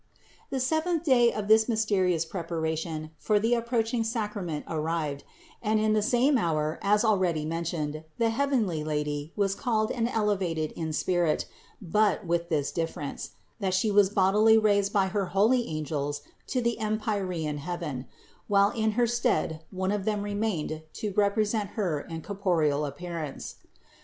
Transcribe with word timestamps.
72. 0.49 0.55
The 0.55 0.59
seventh 0.59 1.03
day 1.03 1.31
of 1.31 1.47
this 1.47 1.69
mysterious 1.69 2.25
preparation 2.25 3.11
for 3.19 3.39
the 3.39 3.53
approaching 3.53 4.03
sacrament 4.03 4.65
arrived, 4.67 5.23
and 5.61 5.79
in 5.79 5.93
the 5.93 6.01
same 6.01 6.39
hour 6.39 6.79
as 6.81 7.05
already 7.05 7.45
mentioned, 7.45 8.03
the 8.17 8.31
heavenly 8.31 8.83
Lady 8.83 9.31
was 9.35 9.53
called 9.53 9.91
and 9.91 10.09
elevated 10.09 10.71
in 10.71 10.91
spirit, 10.91 11.45
but 11.79 12.25
with 12.25 12.49
this 12.49 12.71
difference, 12.71 13.33
that 13.59 13.75
She 13.75 13.91
was 13.91 14.09
bodily 14.09 14.57
raised 14.57 14.91
by 14.91 15.05
her 15.09 15.27
holy 15.37 15.67
angels 15.67 16.23
to 16.47 16.61
the 16.61 16.79
empyrean 16.79 17.59
heaven, 17.59 18.07
while 18.47 18.71
in 18.71 18.93
her 18.93 19.05
stead 19.05 19.63
one 19.69 19.91
of 19.91 20.05
them 20.05 20.23
remained 20.23 20.81
to 20.93 21.13
rep 21.13 21.37
resent 21.37 21.73
Her 21.75 21.99
in 22.01 22.23
corporeal 22.23 22.87
appearance. 22.87 23.57